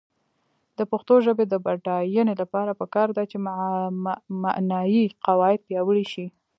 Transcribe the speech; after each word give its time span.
د 0.77 0.79
پښتو 0.91 1.15
ژبې 1.25 1.45
د 1.47 1.53
بډاینې 1.65 2.33
لپاره 2.41 2.71
پکار 2.81 3.07
ده 3.17 3.23
چې 3.31 3.37
معنايي 4.43 5.03
قواعد 5.25 5.59
پیاوړې 5.67 6.05
شي. 6.11 6.25